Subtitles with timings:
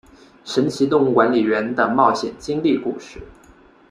[0.43, 3.21] 神奇动物管理员的冒险经历故事。